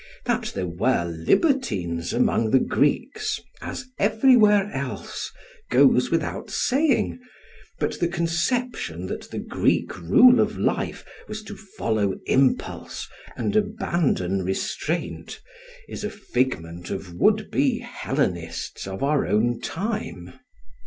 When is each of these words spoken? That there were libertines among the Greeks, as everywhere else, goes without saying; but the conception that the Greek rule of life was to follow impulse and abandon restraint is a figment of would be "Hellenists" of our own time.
That 0.25 0.53
there 0.55 0.65
were 0.67 1.05
libertines 1.05 2.11
among 2.11 2.49
the 2.49 2.59
Greeks, 2.59 3.39
as 3.61 3.85
everywhere 3.99 4.71
else, 4.73 5.31
goes 5.69 6.09
without 6.09 6.49
saying; 6.49 7.19
but 7.77 7.99
the 7.99 8.07
conception 8.07 9.05
that 9.05 9.29
the 9.29 9.37
Greek 9.37 9.95
rule 10.01 10.39
of 10.39 10.57
life 10.57 11.05
was 11.27 11.43
to 11.43 11.55
follow 11.55 12.15
impulse 12.25 13.07
and 13.37 13.55
abandon 13.55 14.41
restraint 14.41 15.39
is 15.87 16.03
a 16.03 16.09
figment 16.09 16.89
of 16.89 17.13
would 17.13 17.51
be 17.51 17.77
"Hellenists" 17.77 18.87
of 18.87 19.03
our 19.03 19.27
own 19.27 19.59
time. 19.61 20.33